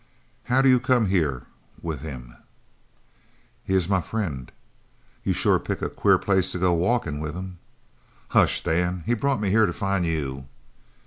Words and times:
"How 0.45 0.63
do 0.63 0.67
you 0.67 0.79
come 0.79 1.05
here 1.09 1.45
with 1.83 2.01
him?" 2.01 2.35
"He 3.63 3.75
is 3.75 3.87
my 3.87 4.01
friend!" 4.01 4.51
"You 5.23 5.31
sure 5.31 5.59
pick 5.59 5.79
a 5.83 5.91
queer 5.91 6.17
place 6.17 6.51
to 6.53 6.57
go 6.57 6.73
walkin' 6.73 7.19
with 7.19 7.35
him." 7.35 7.59
"Hush, 8.29 8.63
Dan! 8.63 9.03
He 9.05 9.13
brought 9.13 9.39
me 9.39 9.51
here 9.51 9.67
to 9.67 9.73
find 9.73 10.03
you!" 10.03 10.47